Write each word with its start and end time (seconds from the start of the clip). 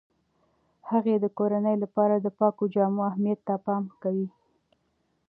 هغې 0.89 1.15
د 1.19 1.25
کورنۍ 1.37 1.75
لپاره 1.83 2.15
د 2.19 2.27
پاکو 2.39 2.63
جامو 2.73 3.01
اهمیت 3.09 3.39
ته 3.47 3.55
پام 3.65 3.83
کوي. 4.01 4.27